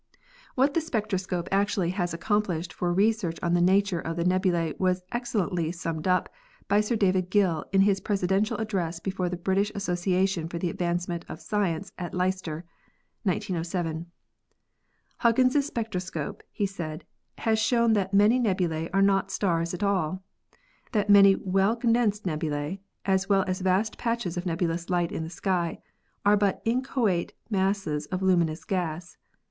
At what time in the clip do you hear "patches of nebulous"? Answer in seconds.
23.99-24.89